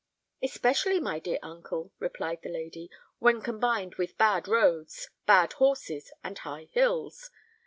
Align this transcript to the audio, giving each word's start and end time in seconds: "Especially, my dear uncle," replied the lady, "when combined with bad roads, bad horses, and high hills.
"Especially, 0.41 0.99
my 0.99 1.19
dear 1.19 1.37
uncle," 1.43 1.91
replied 1.99 2.41
the 2.41 2.49
lady, 2.49 2.89
"when 3.19 3.39
combined 3.39 3.93
with 3.99 4.17
bad 4.17 4.47
roads, 4.47 5.11
bad 5.27 5.53
horses, 5.53 6.11
and 6.23 6.39
high 6.39 6.69
hills. 6.71 7.29